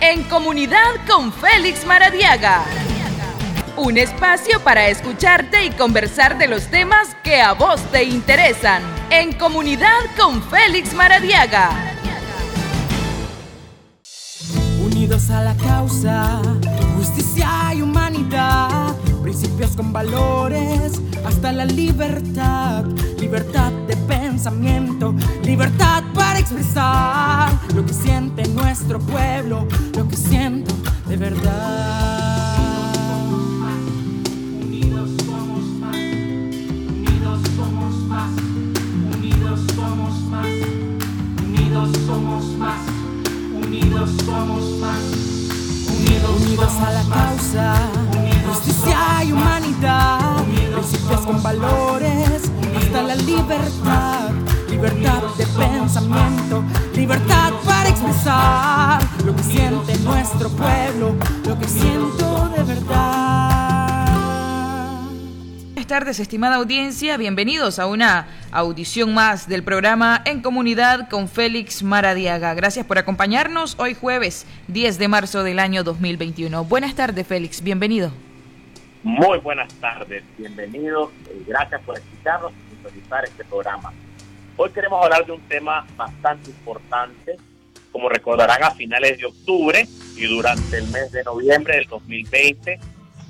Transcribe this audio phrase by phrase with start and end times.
[0.00, 2.64] En comunidad con Félix Maradiaga.
[3.76, 8.82] Un espacio para escucharte y conversar de los temas que a vos te interesan.
[9.10, 11.70] En comunidad con Félix Maradiaga.
[14.80, 16.42] Unidos a la causa,
[16.96, 18.94] justicia y humanidad.
[19.22, 22.84] Principios con valores, hasta la libertad.
[23.18, 23.72] Libertad
[24.38, 29.66] pensamiento, libertad para expresar lo que siente nuestro pueblo,
[29.96, 30.72] lo que siento
[31.08, 32.54] de verdad.
[35.26, 35.64] somos
[38.06, 38.30] más,
[39.16, 39.60] unidos
[42.06, 42.78] somos más,
[45.96, 47.74] unidos, unidos a la causa,
[48.48, 50.36] justicia y humanidad,
[50.74, 54.17] principios con valores, hasta la libertad,
[54.78, 56.64] libertad de pensamiento,
[56.94, 63.48] libertad para expresar lo que siente nuestro pueblo, lo que siento de verdad
[65.88, 67.16] tardes, estimada audiencia.
[67.16, 72.52] Bienvenidos a una audición más del programa En Comunidad con Félix Maradiaga.
[72.52, 76.62] Gracias por acompañarnos hoy jueves 10 de marzo del año 2021.
[76.64, 77.62] Buenas tardes, Félix.
[77.62, 78.12] Bienvenido.
[79.02, 80.22] Muy buenas tardes.
[80.36, 81.10] Bienvenido.
[81.46, 83.90] gracias por escucharnos y sintonizar este programa.
[84.60, 87.36] Hoy queremos hablar de un tema bastante importante.
[87.92, 92.80] Como recordarán, a finales de octubre y durante el mes de noviembre del 2020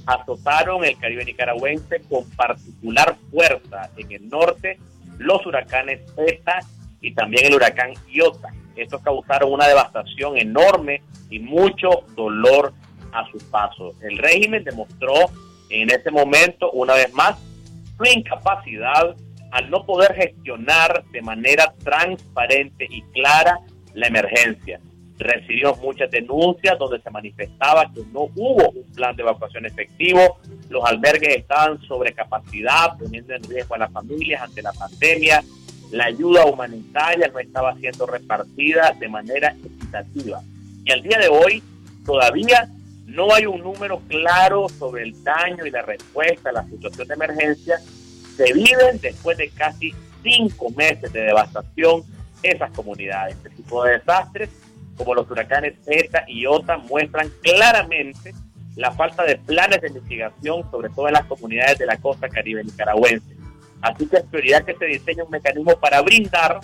[0.06, 4.78] azotaron el Caribe nicaragüense con particular fuerza en el norte
[5.18, 6.60] los huracanes ETA
[7.02, 8.48] y también el huracán Iota.
[8.74, 12.72] Estos causaron una devastación enorme y mucho dolor
[13.12, 13.92] a su paso.
[14.00, 15.12] El régimen demostró
[15.68, 17.36] en ese momento, una vez más,
[17.98, 19.14] su incapacidad
[19.50, 23.60] al no poder gestionar de manera transparente y clara
[23.94, 24.80] la emergencia
[25.18, 30.38] recibimos muchas denuncias donde se manifestaba que no hubo un plan de evacuación efectivo,
[30.68, 35.42] los albergues estaban sobre capacidad, poniendo en riesgo a las familias ante la pandemia,
[35.90, 40.40] la ayuda humanitaria no estaba siendo repartida de manera equitativa.
[40.84, 41.62] Y al día de hoy
[42.04, 42.68] todavía
[43.06, 47.14] no hay un número claro sobre el daño y la respuesta a la situación de
[47.14, 47.80] emergencia.
[48.38, 52.02] Se viven después de casi cinco meses de devastación
[52.42, 53.36] esas comunidades.
[53.36, 54.48] Este tipo de desastres
[54.98, 58.34] como los huracanes ETA y OTA, muestran claramente
[58.74, 62.62] la falta de planes de investigación, sobre todo en las comunidades de la costa caribe
[62.64, 63.36] nicaragüense.
[63.80, 66.60] Así que es prioridad que se diseñe un mecanismo para brindar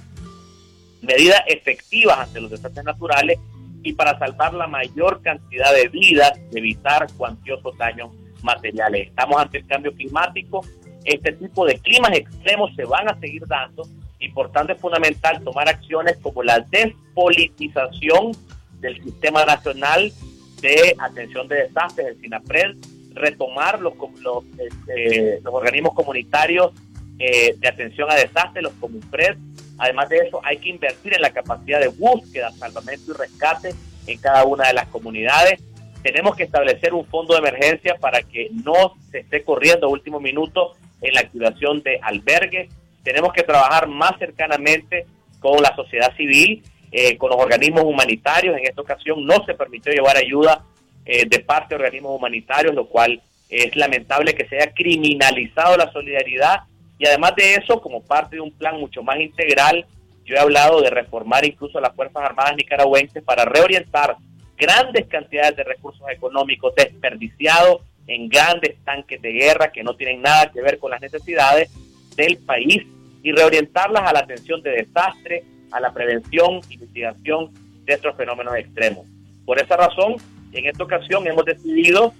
[1.00, 3.38] medidas efectivas ante los desastres naturales
[3.82, 8.10] y para salvar la mayor cantidad de vidas y evitar cuantiosos daños
[8.42, 9.08] materiales.
[9.08, 10.64] Estamos ante el cambio climático,
[11.04, 13.84] este tipo de climas extremos se van a seguir dando
[14.24, 18.32] importante es fundamental tomar acciones como la despolitización
[18.80, 20.12] del Sistema Nacional
[20.60, 22.76] de Atención de Desastres, el SINAPRED,
[23.12, 26.72] retomar los, los, este, los organismos comunitarios
[27.18, 29.36] eh, de atención a desastres, los COMUNPRED.
[29.78, 33.74] Además de eso, hay que invertir en la capacidad de búsqueda, salvamento y rescate
[34.06, 35.62] en cada una de las comunidades.
[36.04, 40.20] Tenemos que establecer un fondo de emergencia para que no se esté corriendo a último
[40.20, 42.68] minuto en la activación de albergues,
[43.02, 45.06] tenemos que trabajar más cercanamente
[45.40, 48.54] con la sociedad civil, eh, con los organismos humanitarios.
[48.54, 50.62] En esta ocasión no se permitió llevar ayuda
[51.06, 55.90] eh, de parte de organismos humanitarios, lo cual es lamentable que se haya criminalizado la
[55.90, 56.64] solidaridad.
[56.98, 59.86] Y además de eso, como parte de un plan mucho más integral,
[60.26, 64.16] yo he hablado de reformar incluso las Fuerzas Armadas nicaragüenses para reorientar
[64.56, 70.50] grandes cantidades de recursos económicos desperdiciados en grandes tanques de guerra que no tienen nada
[70.52, 71.70] que ver con las necesidades
[72.16, 72.82] del país
[73.22, 77.52] y reorientarlas a la atención de desastre, a la prevención y mitigación
[77.84, 79.06] de estos fenómenos extremos.
[79.44, 80.16] Por esa razón,
[80.52, 82.12] en esta ocasión hemos decidido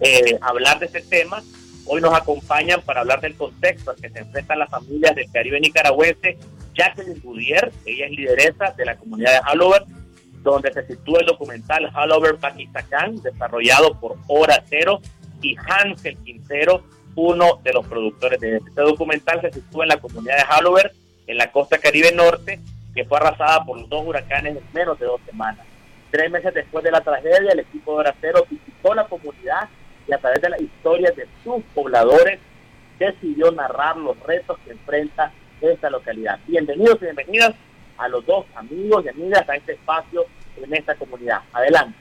[0.00, 1.42] eh, hablar de este tema.
[1.86, 5.60] Hoy nos acompañan para hablar del contexto al que se enfrentan las familias del Caribe
[5.60, 6.36] nicaragüense
[6.74, 9.82] Jacqueline Budier, ella es lideresa de la comunidad de Hallover,
[10.42, 15.00] donde se sitúa el documental Hallover Pakistán, desarrollado por Hora Cero
[15.42, 16.82] y Hansel Quintero,
[17.14, 20.92] uno de los productores de este documental se sitúa en la comunidad de Hallover,
[21.26, 22.60] en la costa caribe norte,
[22.94, 25.66] que fue arrasada por los dos huracanes en menos de dos semanas.
[26.10, 29.68] Tres meses después de la tragedia, el equipo de Horacero visitó la comunidad
[30.08, 32.40] y a través de las historias de sus pobladores
[32.98, 36.38] decidió narrar los retos que enfrenta esta localidad.
[36.46, 37.54] Bienvenidos y bienvenidas
[38.00, 40.24] a los dos amigos y amigas a este espacio
[40.56, 41.40] en esta comunidad.
[41.52, 41.96] Adelante.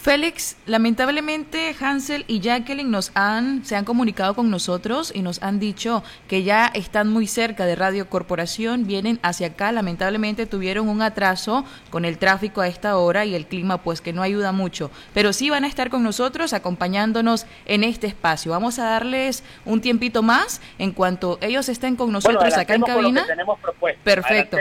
[0.00, 5.58] Félix, lamentablemente Hansel y Jacqueline nos han, se han comunicado con nosotros y nos han
[5.58, 11.02] dicho que ya están muy cerca de Radio Corporación, vienen hacia acá, lamentablemente tuvieron un
[11.02, 14.92] atraso con el tráfico a esta hora y el clima pues que no ayuda mucho,
[15.14, 18.52] pero sí van a estar con nosotros acompañándonos en este espacio.
[18.52, 23.26] Vamos a darles un tiempito más en cuanto ellos estén con nosotros acá en cabina.
[23.26, 23.58] tenemos
[24.04, 24.58] Perfecto.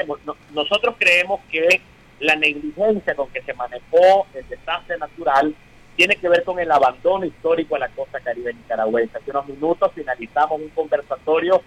[0.52, 1.80] Nosotros creemos que
[2.20, 5.54] la negligencia con que se manejó el desastre natural
[5.96, 9.18] tiene que ver con el abandono histórico de la costa caribe nicaragüense.
[9.18, 11.62] Hace unos minutos finalizamos un conversatorio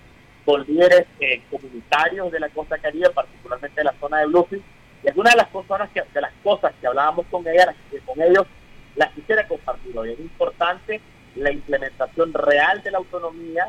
[0.44, 4.62] con líderes eh, comunitarios de la costa caribe, particularmente de la zona de Bluefield,
[5.02, 7.74] y algunas de las cosas que, de las cosas que hablábamos con ellas,
[8.06, 8.46] con ellos,
[8.96, 10.12] las quisiera compartir hoy.
[10.12, 11.00] Es importante
[11.34, 13.66] la implementación real de la autonomía,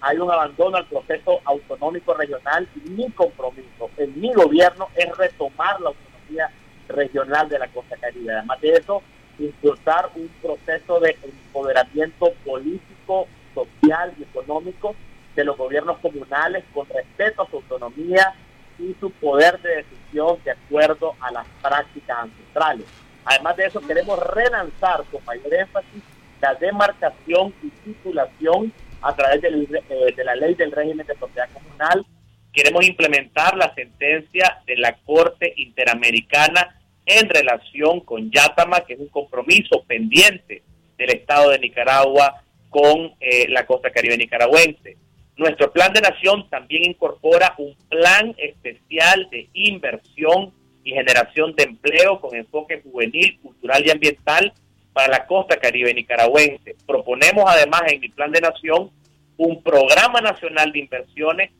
[0.00, 5.80] hay un abandono al proceso autonómico regional y mi compromiso en mi gobierno es retomar
[5.80, 6.05] la autonomía
[6.88, 8.32] regional de la costa caribe.
[8.32, 9.02] Además de eso,
[9.38, 14.94] impulsar un proceso de empoderamiento político, social y económico
[15.34, 18.34] de los gobiernos comunales con respeto a su autonomía
[18.78, 22.86] y su poder de decisión de acuerdo a las prácticas ancestrales.
[23.24, 26.02] Además de eso, queremos relanzar con mayor énfasis
[26.40, 32.06] la demarcación y titulación a través eh, de la ley del régimen de propiedad comunal.
[32.56, 39.08] Queremos implementar la sentencia de la Corte Interamericana en relación con Yatama, que es un
[39.08, 40.62] compromiso pendiente
[40.96, 44.96] del Estado de Nicaragua con eh, la costa caribe nicaragüense.
[45.36, 52.22] Nuestro plan de nación también incorpora un plan especial de inversión y generación de empleo
[52.22, 54.54] con enfoque juvenil, cultural y ambiental
[54.94, 56.74] para la costa caribe nicaragüense.
[56.86, 58.90] Proponemos además en mi plan de nación
[59.36, 61.50] un programa nacional de inversiones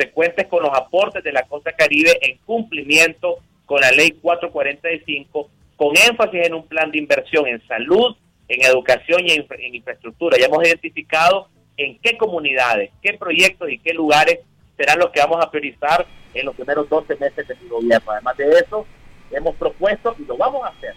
[0.00, 5.96] consecuentes con los aportes de la costa caribe en cumplimiento con la ley 445, con
[5.96, 8.16] énfasis en un plan de inversión en salud,
[8.48, 10.36] en educación y en, infraestructura.
[10.38, 14.40] Ya hemos identificado en qué comunidades, qué proyectos y qué lugares
[14.76, 18.10] serán los que vamos a priorizar en los primeros 12 meses de mi gobierno.
[18.10, 18.86] Además de eso,
[19.30, 20.94] hemos propuesto, y lo vamos a hacer,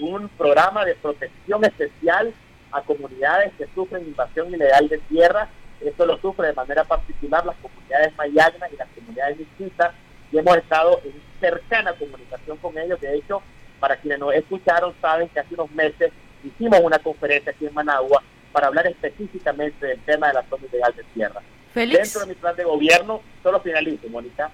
[0.00, 2.34] un programa de protección especial
[2.72, 5.48] a comunidades que sufren invasión ilegal de tierra.
[5.80, 9.94] Esto lo sufre de manera particular las comunidades mayagnas y las comunidades mixtas
[10.32, 13.00] y hemos estado en cercana comunicación con ellos.
[13.00, 13.42] De hecho,
[13.78, 16.12] para quienes nos escucharon, saben que hace unos meses
[16.42, 20.94] hicimos una conferencia aquí en Managua para hablar específicamente del tema de la zona ilegal
[20.96, 21.42] de tierra.
[21.74, 24.50] Dentro de mi plan de gobierno, solo finalizo, Mónica.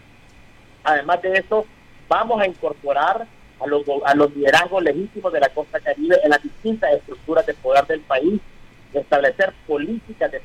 [0.83, 1.65] Además de eso,
[2.09, 3.27] vamos a incorporar
[3.61, 7.55] a los, a los liderazgos legítimos de la costa caribe en las distintas estructuras de
[7.55, 8.41] poder del país,
[8.93, 10.41] establecer políticas de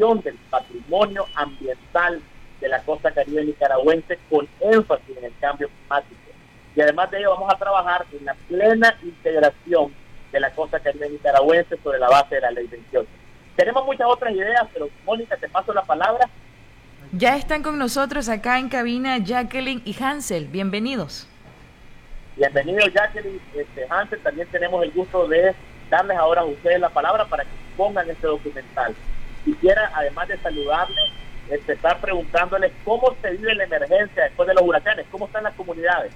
[0.00, 2.20] protección del patrimonio ambiental
[2.60, 6.20] de la costa caribe nicaragüense con énfasis en el cambio climático.
[6.74, 9.92] Y además de ello vamos a trabajar en la plena integración
[10.32, 13.08] de la costa caribe nicaragüense sobre la base de la ley 28.
[13.56, 16.28] Tenemos muchas otras ideas, pero Mónica, te paso la palabra.
[17.12, 20.46] Ya están con nosotros acá en cabina Jacqueline y Hansel.
[20.46, 21.26] Bienvenidos.
[22.36, 25.54] Bienvenido Jacqueline, este, Hansel, también tenemos el gusto de
[25.90, 28.94] darles ahora a ustedes la palabra para que pongan este documental.
[29.44, 31.10] Quisiera, además de saludarles,
[31.48, 36.12] empezar preguntándoles cómo se vive la emergencia después de los huracanes, cómo están las comunidades.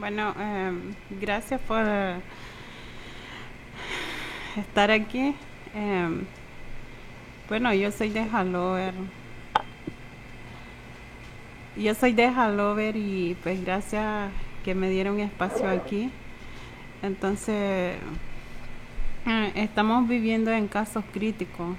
[0.00, 0.72] Bueno, eh,
[1.10, 1.84] gracias por
[4.56, 5.36] estar aquí.
[5.74, 6.24] Eh,
[7.48, 8.94] bueno, yo soy de Halover
[11.76, 14.30] yo soy de Halover y pues gracias
[14.64, 16.10] que me dieron espacio aquí.
[17.02, 17.96] Entonces,
[19.54, 21.76] estamos viviendo en casos críticos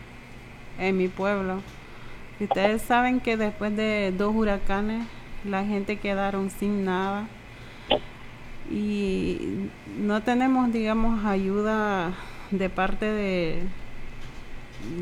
[0.79, 1.61] en mi pueblo.
[2.39, 5.05] Ustedes saben que después de dos huracanes
[5.43, 7.27] la gente quedaron sin nada
[8.69, 12.13] y no tenemos, digamos, ayuda
[12.51, 13.63] de parte de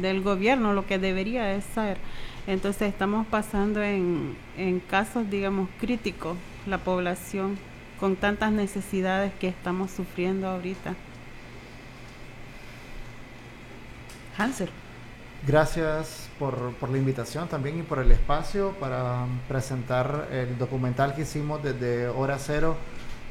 [0.02, 1.98] del gobierno, lo que debería ser.
[2.48, 7.58] Entonces estamos pasando en, en casos, digamos, críticos, la población,
[8.00, 10.96] con tantas necesidades que estamos sufriendo ahorita.
[14.38, 14.70] Hansel.
[15.46, 21.24] Gracias por, por, la invitación también y por el espacio para presentar el documental que
[21.24, 22.78] hicimos desde Hora Cero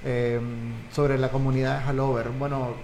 [0.04, 0.40] eh,
[0.90, 2.28] sobre la comunidad de Halover.
[2.30, 2.74] Bueno,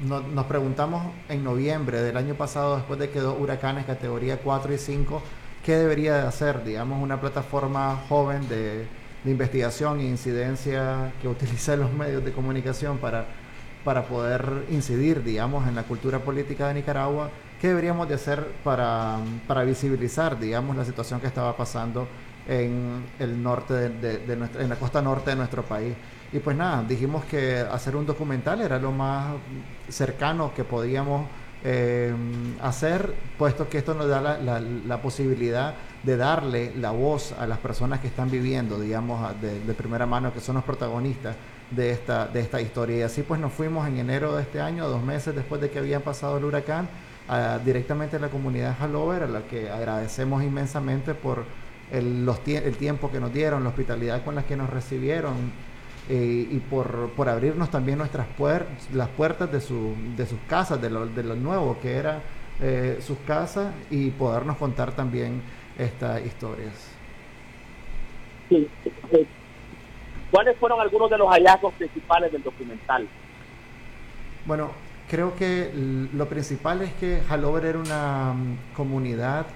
[0.00, 4.78] nos preguntamos en noviembre del año pasado, después de que dos huracanes categoría 4 y
[4.78, 5.22] 5
[5.64, 8.86] ¿qué debería hacer, digamos, una plataforma joven de,
[9.24, 13.24] investigación e incidencia que utilice los medios de comunicación para,
[13.82, 17.30] para poder incidir, digamos, en la cultura política de Nicaragua?
[17.64, 19.16] ¿Qué deberíamos de hacer para,
[19.46, 22.06] para visibilizar, digamos, la situación que estaba pasando
[22.46, 25.94] en el norte de, nuestra, en la costa norte de nuestro país.
[26.30, 29.36] Y pues nada, dijimos que hacer un documental era lo más
[29.88, 31.26] cercano que podíamos
[31.64, 32.14] eh,
[32.60, 38.00] hacer, puesto que esto nos da la, posibilidad de darle la voz a las personas
[38.00, 41.34] que están viviendo, digamos, de, primera mano, que son los protagonistas
[41.70, 42.98] de esta, de esta historia.
[42.98, 45.78] Y así pues nos fuimos en enero de este año, dos meses después de que
[45.78, 46.90] había pasado el huracán,
[47.64, 51.44] directamente a la comunidad de a la que agradecemos inmensamente por
[51.90, 55.52] el, los, el tiempo que nos dieron, la hospitalidad con la que nos recibieron
[56.08, 60.80] eh, y por, por, abrirnos también nuestras puertas, las puertas de, su, de sus casas,
[60.82, 62.20] de lo, de lo nuevo que eran
[62.60, 65.40] eh, sus casas y podernos contar también
[65.78, 66.90] estas historias.
[68.50, 68.68] Sí.
[70.30, 73.08] ¿Cuáles fueron algunos de los hallazgos principales del documental?
[74.44, 74.72] Bueno,
[75.08, 75.70] creo que
[76.12, 79.46] lo principal es que Halover era una mm, comunidad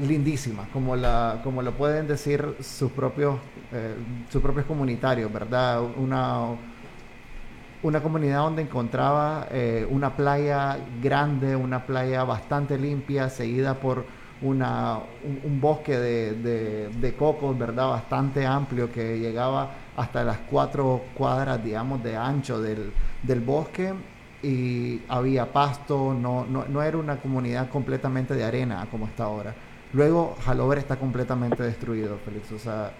[0.00, 3.36] lindísima, como, la, como lo pueden decir sus propios,
[3.72, 3.94] eh,
[4.30, 5.82] sus propios comunitarios, ¿verdad?
[5.96, 6.46] Una,
[7.82, 14.04] una comunidad donde encontraba eh, una playa grande, una playa bastante limpia, seguida por
[14.42, 14.98] una,
[15.44, 17.88] un, bosque de, de, cocos, ¿verdad?
[17.88, 22.90] Bastante amplio que llegaba hasta las cuatro cuadras, digamos, de ancho del,
[23.22, 23.92] del bosque
[24.42, 29.54] y había pasto, no, no, no era una comunidad completamente de arena como está ahora.
[29.92, 32.52] Luego, Halover está completamente destruido, Félix.
[32.52, 32.92] O sea,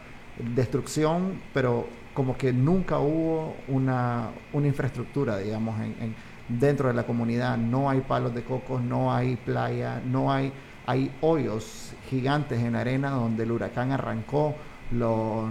[0.55, 6.15] destrucción, pero como que nunca hubo una, una infraestructura, digamos, en,
[6.49, 7.57] dentro de la comunidad.
[7.57, 10.53] No hay palos de cocos, no hay playa, no hay,
[10.87, 14.57] hay hoyos gigantes en arena donde el huracán arrancó
[14.91, 15.49] los,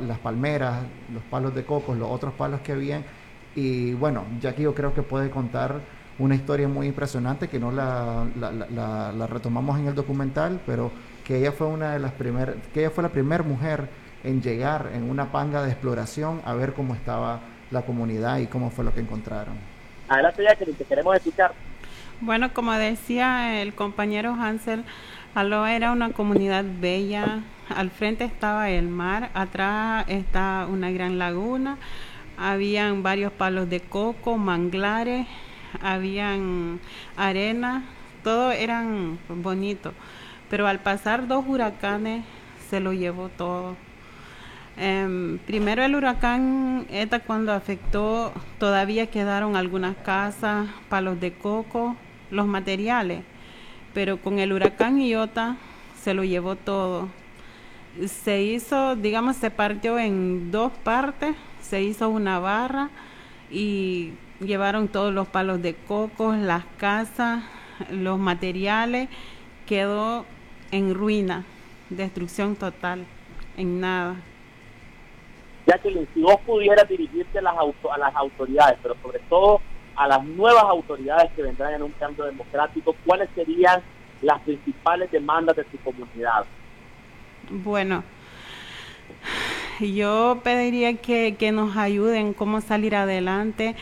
[0.00, 0.80] las palmeras,
[1.14, 3.04] los palos de cocos, los otros palos que habían.
[3.54, 5.80] Y bueno, ya que yo creo que puede contar
[6.18, 10.90] una historia muy impresionante que no la, la, retomamos en el documental, pero
[11.24, 13.88] que ella fue una de las primeras, que ella fue la primera mujer
[14.24, 17.40] en llegar en una panga de exploración a ver cómo estaba
[17.70, 19.54] la comunidad y cómo fue lo que encontraron.
[20.08, 21.52] Adelante, Jacqueline, te queremos escuchar.
[22.20, 24.84] Bueno, como decía el compañero Hansel,
[25.34, 27.42] Aloha era una comunidad bella.
[27.68, 31.76] Al frente estaba el mar, atrás está una gran laguna,
[32.38, 35.26] habían varios palos de coco, manglares,
[35.82, 36.80] habían
[37.16, 37.84] arena,
[38.22, 39.92] todo eran bonito.
[40.48, 42.24] Pero al pasar dos huracanes
[42.70, 43.76] se lo llevó todo.
[44.76, 51.96] Em, primero el huracán ETA cuando afectó todavía quedaron algunas casas, palos de coco,
[52.30, 53.24] los materiales,
[53.92, 55.56] pero con el huracán Iota
[56.00, 57.08] se lo llevó todo.
[58.06, 62.90] Se hizo, digamos, se partió en dos partes, se hizo una barra
[63.50, 67.42] y llevaron todos los palos de coco, las casas,
[67.90, 69.08] los materiales,
[69.66, 70.24] quedó
[70.70, 71.44] en ruina,
[71.90, 73.04] destrucción total,
[73.56, 74.16] en nada.
[75.66, 79.60] Jacqueline, si vos pudieras dirigirte a las, a las autoridades, pero sobre todo
[79.96, 83.82] a las nuevas autoridades que vendrán en un cambio democrático, ¿cuáles serían
[84.22, 86.46] las principales demandas de tu comunidad?
[87.50, 88.04] Bueno,
[89.80, 93.74] yo pediría que, que nos ayuden cómo salir adelante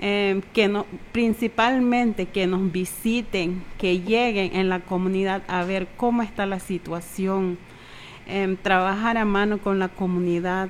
[0.00, 6.22] Em, que no, principalmente que nos visiten, que lleguen en la comunidad a ver cómo
[6.22, 7.58] está la situación,
[8.28, 10.68] em, trabajar a mano con la comunidad,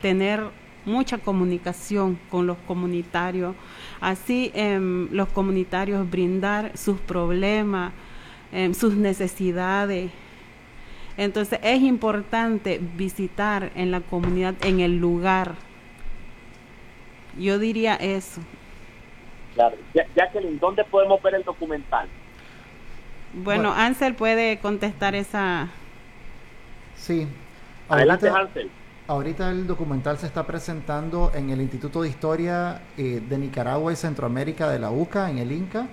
[0.00, 0.44] tener
[0.86, 3.56] mucha comunicación con los comunitarios,
[4.00, 7.92] así em, los comunitarios brindar sus problemas,
[8.72, 10.10] sus necesidades.
[11.20, 15.52] Entonces es importante visitar en la comunidad, en el lugar.
[17.38, 18.40] Yo diría eso.
[19.54, 19.76] Claro.
[20.16, 22.08] Jacqueline, ¿dónde podemos ver el documental?
[23.34, 25.68] Bueno, Ansel puede contestar esa.
[26.96, 27.28] Sí.
[27.90, 28.70] Adelante, Ansel.
[29.06, 33.96] Ahorita el documental se está presentando en el Instituto de Historia eh, de Nicaragua y
[33.96, 35.86] Centroamérica de la UCA, en el INCA.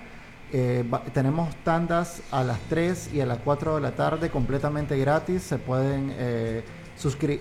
[0.52, 5.42] Eh, tenemos tandas a las 3 y a las 4 de la tarde completamente gratis.
[5.42, 6.62] Se pueden eh,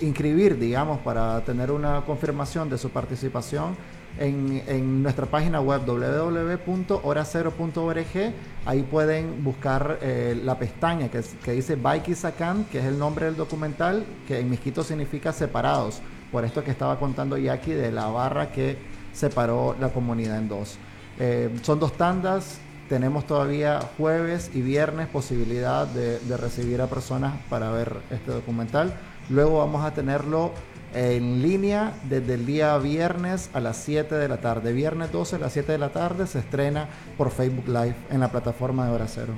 [0.02, 3.76] inscribir, digamos, para tener una confirmación de su participación
[4.20, 8.34] en, nuestra página web www.horacero.org.
[8.66, 14.06] Ahí pueden buscar eh, la pestaña que, dice Baikisakan, que es el nombre del documental,
[14.28, 16.02] que en misquito significa separados.
[16.32, 18.78] Por esto que estaba contando Jackie de la barra que
[19.14, 20.80] separó la comunidad en dos.
[21.20, 22.60] Eh, son dos tandas.
[22.90, 28.94] Tenemos todavía jueves y viernes posibilidad de, recibir a personas para ver este documental.
[29.30, 30.54] Luego vamos a tenerlo
[30.94, 34.72] en línea desde el día viernes a las 7 de la tarde.
[34.72, 38.32] Viernes 12 a las 7 de la tarde se estrena por Facebook Live en la
[38.32, 39.34] plataforma de Hora Cero.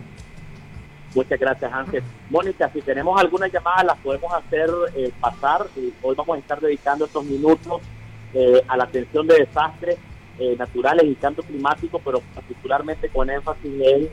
[1.15, 2.03] Muchas gracias, Ángel.
[2.29, 5.65] Mónica, si tenemos alguna llamada, las podemos hacer eh, pasar.
[6.03, 7.81] hoy vamos a estar dedicando estos minutos
[8.35, 9.97] eh, a la atención de desastres
[10.39, 14.09] eh, naturales y cambio climático, pero particularmente con énfasis en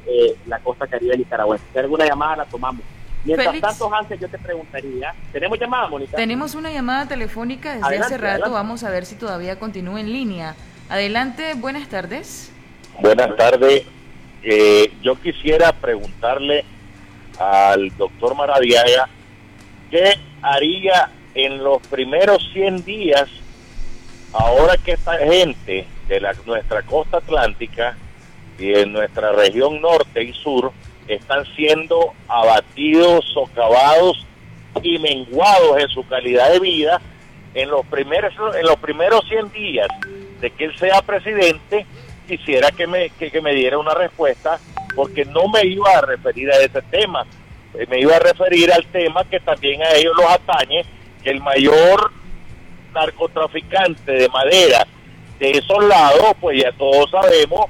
[0.47, 1.65] la costa caribe nicaragüense.
[1.73, 2.83] Si hay alguna llamada, la tomamos.
[3.25, 6.17] Mientras tanto, Ángel, yo te preguntaría, ¿tenemos llamada, Mónica?
[6.17, 10.55] Tenemos una llamada telefónica desde hace rato, vamos a ver si todavía continúa en línea.
[10.89, 12.53] Adelante, buenas tardes.
[13.01, 13.85] Buenas tardes.
[15.03, 16.65] yo quisiera preguntarle
[17.39, 19.09] al doctor Maradiaga
[19.91, 23.29] qué haría en los primeros 100 días,
[24.39, 27.97] ahora que esta gente de la, nuestra costa atlántica
[28.59, 30.73] y en nuestra región norte y sur
[31.09, 34.27] están siendo abatidos, socavados
[34.83, 37.01] y menguados en su calidad de vida
[37.55, 39.89] en los primeros en los primeros 100 días
[40.41, 41.87] de que él sea presidente
[42.27, 44.59] quisiera que me, que me diera una respuesta
[44.97, 47.27] porque no me iba a referir a ese tema,
[47.75, 50.85] eh, me iba a referir al tema que también a ellos los atañe,
[51.23, 52.11] que el mayor
[52.97, 54.87] narcotraficante de madera
[55.39, 57.67] de esos lados, pues ya todos sabemos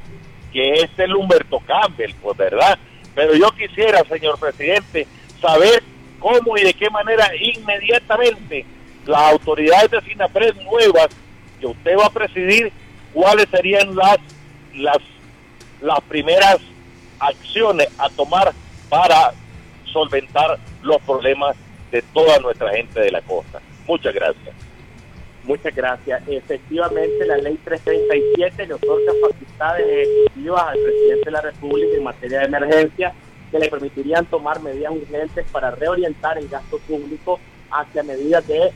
[0.52, 2.78] que es el Humberto Campbell, pues verdad.
[3.14, 5.06] Pero yo quisiera, señor presidente,
[5.40, 5.82] saber
[6.20, 8.64] cómo y de qué manera inmediatamente
[9.04, 11.08] las autoridades de SINAPRED nuevas
[11.60, 12.72] que usted va a presidir,
[13.12, 14.18] cuáles serían las,
[14.74, 14.98] las,
[15.80, 16.58] las primeras
[17.18, 18.52] acciones a tomar
[18.88, 19.32] para
[19.92, 21.56] solventar los problemas
[21.90, 23.60] de toda nuestra gente de la costa.
[23.86, 24.65] Muchas gracias.
[25.46, 26.22] Muchas gracias.
[26.26, 32.38] Efectivamente, la ley 337 le otorga facultades ejecutivas al presidente de la República en materia
[32.40, 33.14] de emergencia
[33.52, 37.38] que le permitirían tomar medidas urgentes para reorientar el gasto público
[37.70, 38.72] hacia medidas de,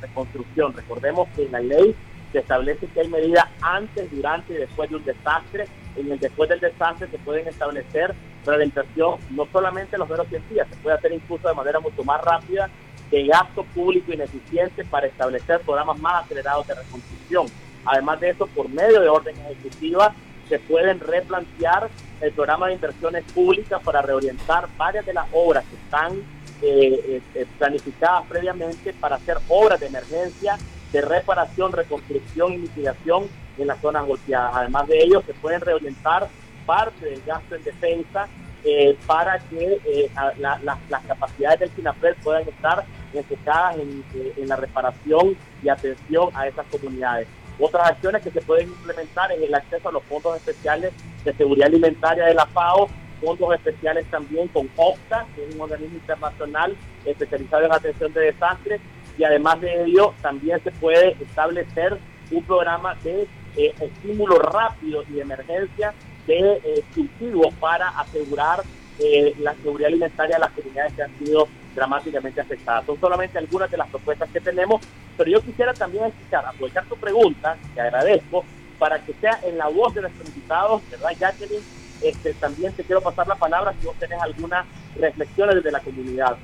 [0.00, 0.72] reconstrucción.
[0.72, 1.94] Recordemos que en la ley
[2.32, 5.68] se establece que hay medidas antes, durante y después de un desastre.
[5.94, 8.14] En el después del desastre se pueden establecer
[8.44, 12.20] rehabilitación no solamente los menos 100 días, se puede hacer incluso de manera mucho más
[12.22, 12.68] rápida
[13.10, 17.46] de gasto público ineficiente para establecer programas más acelerados de reconstrucción.
[17.84, 20.14] Además de eso, por medio de orden ejecutiva,
[20.48, 21.88] se pueden replantear
[22.20, 26.18] el programa de inversiones públicas para reorientar varias de las obras que están
[26.62, 30.58] eh, eh, planificadas previamente para hacer obras de emergencia
[30.92, 34.52] de reparación, reconstrucción y mitigación en las zonas golpeadas.
[34.54, 36.28] Además de ello, se pueden reorientar
[36.66, 38.28] parte del gasto en defensa
[38.64, 44.56] eh, para que eh, las capacidades del SINAPRED puedan estar enfocadas en, eh, en, la
[44.56, 47.26] reparación y atención a esas comunidades.
[47.58, 50.92] Otras acciones que se pueden implementar es el acceso a los fondos especiales
[51.24, 52.88] de seguridad alimentaria de la FAO,
[53.20, 58.80] fondos especiales también con OPTA, que es un organismo internacional especializado en atención de desastres,
[59.18, 61.98] y además de ello también se puede establecer
[62.30, 65.92] un programa de eh, estímulo rápido y de emergencia
[66.26, 68.62] de eh, cultivos para asegurar
[68.98, 72.84] eh, la seguridad alimentaria de las comunidades que han sido dramáticamente afectadas.
[72.86, 74.82] Son solamente algunas de las propuestas que tenemos,
[75.16, 78.44] pero yo quisiera también escuchar, aprovechar tu pregunta, que agradezco,
[78.78, 81.62] para que sea en la voz de nuestros invitados, ¿verdad, Jacqueline?
[82.02, 84.66] Este, también te quiero pasar la palabra si vos tenés algunas
[84.98, 86.36] reflexiones desde la comunidad.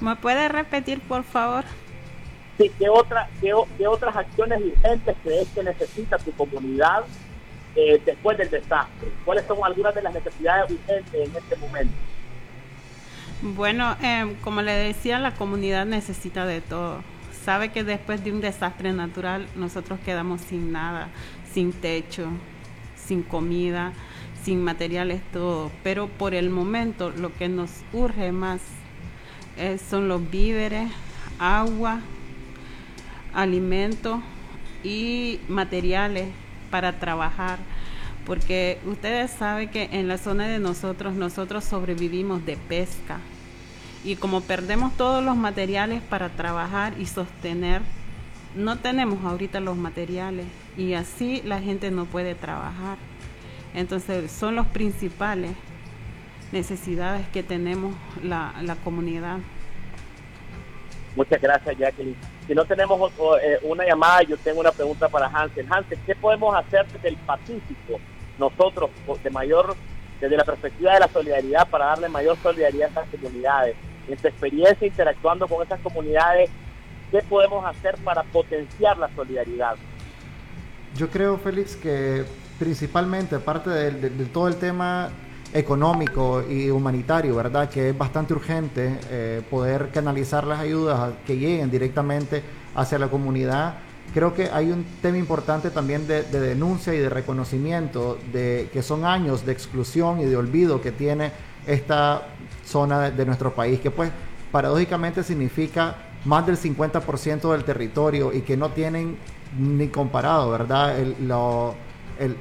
[0.00, 1.64] ¿Me puede repetir, por favor?
[2.62, 7.02] Sí, ¿qué, otra, qué, otras acciones urgentes crees que necesita tu comunidad
[7.74, 9.08] eh, después del desastre?
[9.24, 11.94] ¿Cuáles son algunas de las necesidades urgentes en este momento?
[13.42, 17.02] Bueno, eh, como le decía, la comunidad necesita de todo.
[17.44, 21.08] Sabe que después de un desastre natural nosotros quedamos sin nada,
[21.52, 22.28] sin techo,
[22.94, 23.92] sin comida,
[24.44, 25.72] sin materiales, todo.
[25.82, 28.60] Pero por el momento lo que nos urge más
[29.56, 30.88] eh, son los víveres,
[31.40, 32.00] agua,
[33.34, 34.20] alimentos
[34.82, 36.28] y materiales
[36.70, 37.58] para trabajar.
[38.26, 43.18] Porque ustedes saben que en la zona de nosotros, nosotros sobrevivimos de pesca.
[44.04, 47.82] Y como perdemos todos los materiales para trabajar y sostener,
[48.56, 50.46] no tenemos ahorita los materiales.
[50.76, 52.98] Y así la gente no puede trabajar.
[53.74, 55.52] Entonces son los principales
[56.52, 59.38] necesidades que tenemos la, la comunidad.
[61.16, 62.16] Muchas gracias, Jacqueline.
[62.46, 65.72] Si no tenemos eh, una llamada, yo tengo una pregunta para Hansen.
[65.72, 68.00] Hansen, ¿qué podemos hacer desde el Pacífico
[68.38, 68.90] nosotros,
[69.22, 69.76] de mayor,
[70.20, 73.76] desde la perspectiva de la solidaridad, para darle mayor solidaridad a estas comunidades?
[74.08, 76.50] En tu experiencia interactuando con esas comunidades,
[77.12, 79.76] ¿qué podemos hacer para potenciar la solidaridad?
[80.96, 82.24] Yo creo, Félix, que
[82.58, 85.10] principalmente, aparte de todo el tema
[85.52, 87.68] económico y humanitario, ¿verdad?
[87.68, 92.42] Que es bastante urgente eh, poder canalizar las ayudas que lleguen directamente
[92.74, 93.74] hacia la comunidad.
[94.14, 99.04] creo que hay un tema importante también de, denuncia y de reconocimiento de que son
[99.04, 101.32] años de exclusión y de olvido que tiene
[101.66, 102.22] esta
[102.64, 104.10] zona de, nuestro país, que pues
[104.50, 109.16] paradójicamente significa más del 50% del territorio y que no tienen
[109.58, 110.98] ni comparado, ¿verdad?
[110.98, 111.14] El,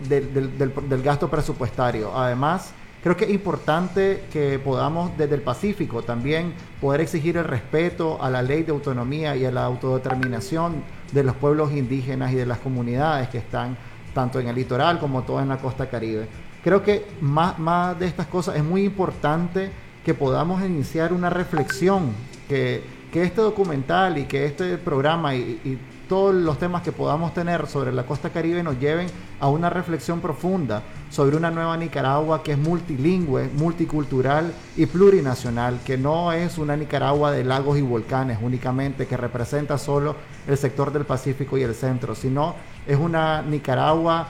[0.08, 0.58] del,
[0.89, 2.15] del gasto presupuestario.
[2.15, 8.22] Además, Creo que es importante que podamos desde el Pacífico también poder exigir el respeto
[8.22, 12.46] a la ley de autonomía y a la autodeterminación de los pueblos indígenas y de
[12.46, 13.76] las comunidades que están
[14.14, 16.28] tanto en el litoral como todo en la costa caribe.
[16.64, 19.72] Creo que más, más de estas cosas es muy importante
[20.06, 22.12] que podamos iniciar una reflexión,
[22.48, 25.80] que, que este documental y que este programa y
[26.12, 29.08] todos los temas que podamos tener sobre la costa caribe nos lleven
[29.39, 35.97] a una reflexión profunda sobre una nueva Nicaragua que es multilingüe, multicultural y plurinacional, que
[35.97, 40.17] no es una Nicaragua de lagos y volcanes únicamente, que representa solo
[40.50, 44.28] el sector del Pacífico y el centro, sino es una Nicaragua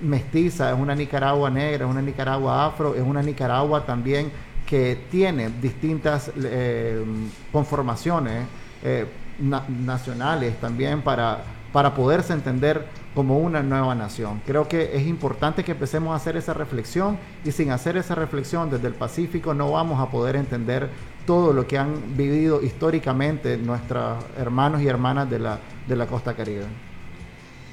[0.00, 4.30] mestiza, es una Nicaragua negra, es una Nicaragua afro, es una Nicaragua también
[4.64, 7.04] que tiene distintas eh,
[7.50, 8.46] conformaciones.
[8.84, 9.06] Eh,
[9.38, 14.42] nacionales también para, para poderse entender como una nueva nación.
[14.44, 18.70] Creo que es importante que empecemos a hacer esa reflexión y sin hacer esa reflexión
[18.70, 20.88] desde el Pacífico no vamos a poder entender
[21.26, 26.34] todo lo que han vivido históricamente nuestros hermanos y hermanas de la, de la costa
[26.34, 26.64] caribe.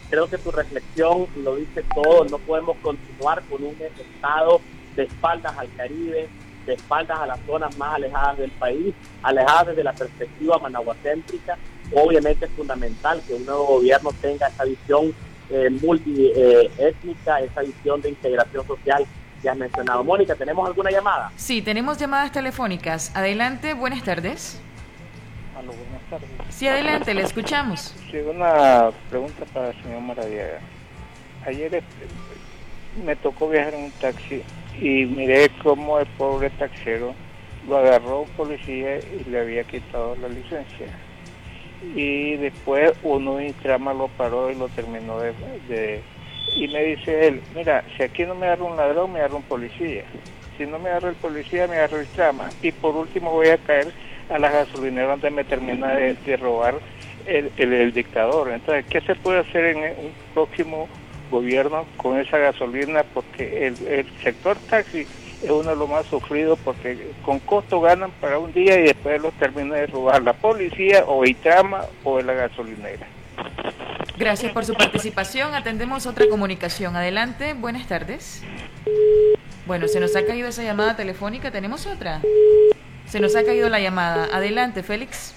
[0.09, 4.61] Creo que tu reflexión lo dice todo, no podemos continuar con un estado
[4.95, 6.27] de espaldas al Caribe,
[6.65, 8.93] de espaldas a las zonas más alejadas del país,
[9.23, 11.57] alejadas desde la perspectiva managuacéntrica.
[11.93, 15.13] Obviamente es fundamental que un nuevo gobierno tenga esa visión
[15.49, 19.05] eh, multiétnica, eh, esa visión de integración social
[19.41, 20.03] que has mencionado.
[20.03, 21.31] Mónica, ¿tenemos alguna llamada?
[21.35, 23.11] Sí, tenemos llamadas telefónicas.
[23.15, 24.61] Adelante, buenas tardes.
[25.57, 26.29] Aló, buenas tardes.
[26.49, 27.95] Sí, adelante, le escuchamos.
[28.09, 30.59] Sí, una pregunta para el señor Maradiaga.
[31.45, 32.07] Ayer este,
[33.03, 34.43] me tocó viajar en un taxi
[34.79, 37.13] y miré cómo el pobre taxero
[37.67, 40.87] lo agarró un policía y le había quitado la licencia.
[41.95, 46.01] Y después uno en trama lo paró y lo terminó de,
[46.55, 49.43] Y me dice él, mira, si aquí no me agarra un ladrón, me agarra un
[49.43, 50.03] policía.
[50.57, 52.49] Si no me agarra el policía, me agarra el trama.
[52.61, 53.91] Y por último voy a caer
[54.29, 56.75] a la gasolinera donde me termina de, robar
[57.25, 58.51] el, el, dictador.
[58.51, 60.87] Entonces, ¿qué se puede hacer en un próximo
[61.31, 65.07] gobierno con esa gasolina porque el, sector taxi
[65.41, 69.19] es uno de los más sufridos porque con costo ganan para un día y después
[69.19, 73.07] los termina de robar la policía o trama o la gasolinera.
[74.17, 75.55] Gracias por su participación.
[75.55, 76.95] Atendemos otra comunicación.
[76.95, 78.43] Adelante, buenas tardes.
[79.65, 81.49] Bueno, se nos ha caído esa llamada telefónica.
[81.49, 82.21] ¿Tenemos otra?
[83.07, 84.27] Se nos ha caído la llamada.
[84.31, 85.33] Adelante, Félix.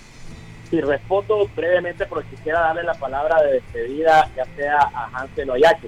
[0.74, 5.54] Sí, respondo brevemente porque quisiera darle la palabra de despedida, ya sea a Hansel o
[5.54, 5.78] a.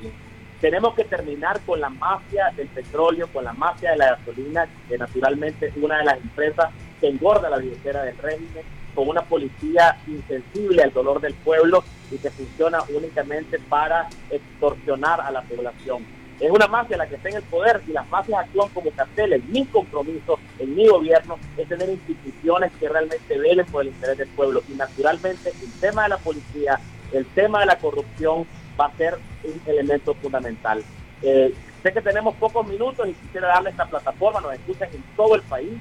[0.60, 4.96] Tenemos que terminar con la mafia del petróleo, con la mafia de la gasolina, que
[4.96, 6.70] naturalmente es una de las empresas
[7.00, 12.18] que engorda la billetera del régimen, con una policía insensible al dolor del pueblo y
[12.18, 16.06] que funciona únicamente para extorsionar a la población.
[16.38, 19.42] Es una mafia la que está en el poder y las mafias actúan como carteles.
[19.46, 24.28] Mi compromiso en mi gobierno es tener instituciones que realmente velen por el interés del
[24.28, 24.62] pueblo.
[24.68, 26.78] Y naturalmente el tema de la policía,
[27.12, 28.46] el tema de la corrupción
[28.78, 30.84] va a ser un elemento fundamental.
[31.22, 34.42] Eh, sé que tenemos pocos minutos y quisiera darle esta plataforma.
[34.42, 35.72] Nos escuchan en todo el país,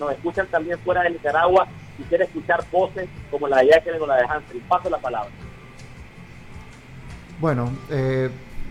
[0.00, 1.68] nos escuchan también fuera de Nicaragua.
[1.96, 4.60] Quisiera escuchar voces como la de Jacqueline o la de Hansel.
[4.68, 5.30] Paso la palabra.
[7.38, 8.28] Bueno, eh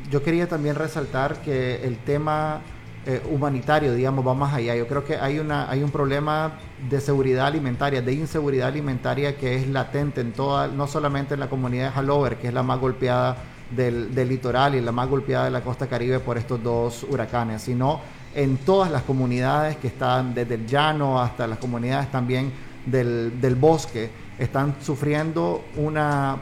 [0.10, 2.62] yo quería también resaltar que el tema
[3.06, 4.76] eh, humanitario, digamos, va más allá.
[4.76, 6.54] Yo creo que hay, una, hay un problema
[6.89, 11.50] de seguridad alimentaria, de inseguridad alimentaria que es latente en toda, no solamente en la
[11.50, 13.38] comunidad de Halover, que es la más golpeada
[13.76, 18.02] del, litoral y la más golpeada de la costa caribe por estos dos huracanes, sino
[18.36, 22.52] en todas las comunidades que están desde el llano hasta las comunidades también
[22.86, 26.38] del bosque, están sufriendo una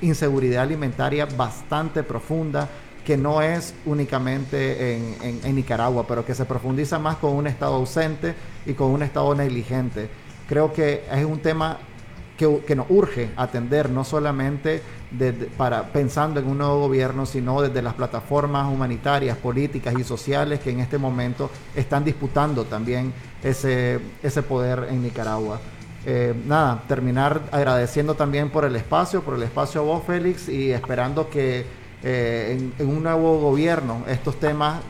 [0.00, 2.68] inseguridad alimentaria bastante profunda
[3.04, 8.34] que no es únicamente en, Nicaragua, pero que se profundiza más con un Estado ausente
[8.66, 10.08] y con un Estado negligente.
[10.48, 11.78] Creo que es un tema
[12.36, 14.82] que, nos urge atender, no solamente
[15.56, 20.70] para, pensando en un nuevo gobierno, sino desde las plataformas humanitarias, políticas y sociales que
[20.70, 23.12] en este momento están disputando también
[23.42, 25.60] ese, ese poder en Nicaragua.
[26.04, 30.72] Eh, nada, terminar agradeciendo también por el espacio, por el espacio a vos, Félix, y
[30.72, 31.64] esperando que
[32.02, 34.80] eh, en, un nuevo gobierno estos temas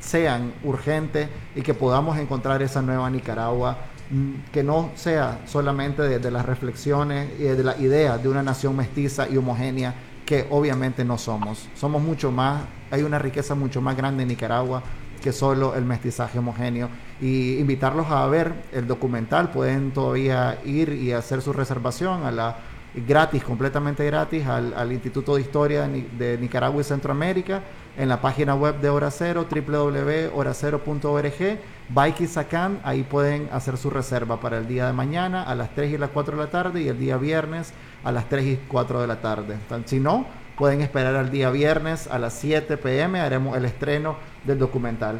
[0.00, 3.78] sean urgentes y que podamos encontrar esa nueva Nicaragua
[4.10, 8.76] mm, que no sea solamente de, las reflexiones y de la idea de una nación
[8.76, 11.68] mestiza y homogénea que obviamente no somos.
[11.76, 14.82] Somos mucho más, hay una riqueza mucho más grande en Nicaragua
[15.22, 16.88] que solo el mestizaje homogéneo.
[17.20, 22.56] Y invitarlos a ver el documental, pueden todavía ir y hacer su reservación a la
[23.06, 27.62] gratis, completamente gratis, al, Instituto de Historia de, Nicaragua y Centroamérica,
[27.96, 34.40] en la página web de Hora Cero, www.horacero.org, Bike Sacan, ahí pueden hacer su reserva
[34.40, 36.88] para el día de mañana a las 3 y las 4 de la tarde y
[36.88, 37.72] el día viernes
[38.04, 39.56] a las 3 y 4 de la tarde.
[39.86, 44.58] Si no, pueden esperar al día viernes a las 7 pm, haremos el estreno del
[44.58, 45.18] documental.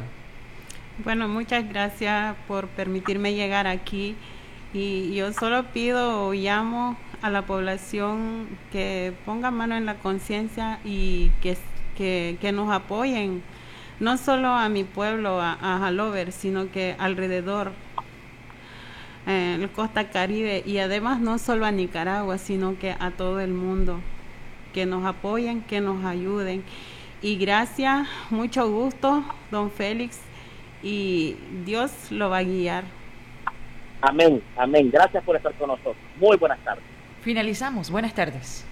[1.04, 4.16] Bueno, muchas gracias por permitirme llegar aquí
[4.72, 10.78] y yo solo pido o llamo a la población que ponga mano en la conciencia
[10.84, 11.56] y que,
[12.40, 13.42] que, nos apoyen,
[13.98, 17.72] no solo a mi pueblo, a, a sino que alrededor,
[19.26, 23.52] en el costa caribe y además no solo a Nicaragua, sino que a todo el
[23.52, 23.98] mundo,
[24.72, 26.62] que nos apoyen, que nos ayuden.
[27.22, 30.20] Y gracias, mucho gusto, don Félix,
[30.80, 32.84] y Dios lo va a guiar.
[34.00, 34.90] Amén, amén.
[34.92, 35.96] Gracias por estar con nosotros.
[36.20, 36.95] Muy buenas tardes.
[37.26, 37.90] Finalizamos.
[37.90, 38.62] Buenas tardes.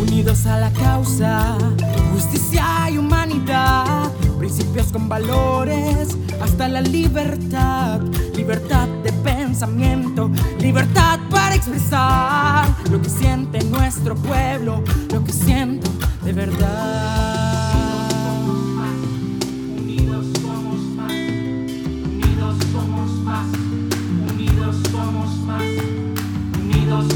[0.00, 1.58] Unidos a la causa,
[2.12, 8.02] justicia y humanidad, principios con valores, hasta la libertad,
[8.36, 15.90] libertad de pensamiento, libertad para expresar lo que siente nuestro pueblo, lo que siento
[16.22, 17.37] de verdad.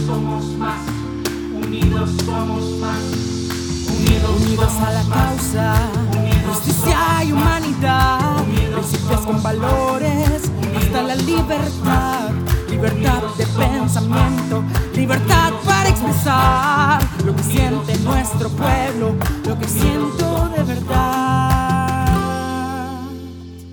[0.07, 0.81] Somos más,
[1.55, 2.99] unidos somos más,
[4.37, 5.75] unidos, a la causa,
[6.47, 12.31] justicia y humanidad, principios con valores, hasta la libertad,
[12.69, 19.15] libertad de pensamiento, libertad para expresar lo que siente nuestro pueblo,
[19.47, 21.62] lo que siento de verdad.